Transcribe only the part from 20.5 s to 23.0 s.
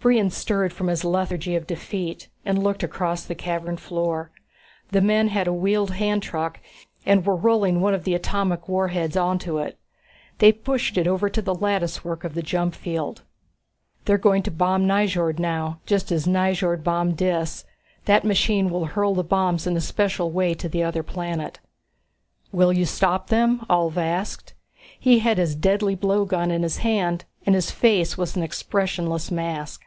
to the other planet." "Will you